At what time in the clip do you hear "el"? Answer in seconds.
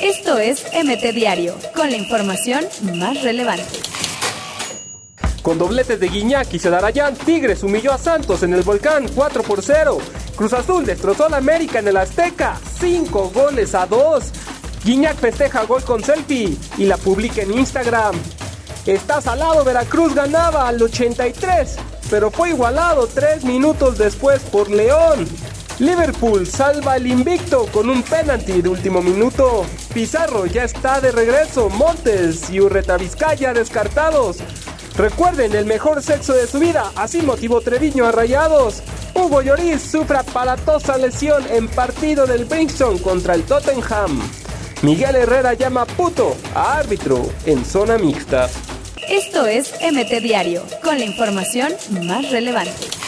8.52-8.62, 11.88-11.96, 26.96-27.06, 35.54-35.66, 43.34-43.42